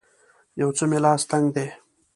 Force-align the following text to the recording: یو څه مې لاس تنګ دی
یو 0.61 0.69
څه 0.77 0.83
مې 0.89 0.99
لاس 1.05 1.21
تنګ 1.31 1.45
دی 1.55 1.67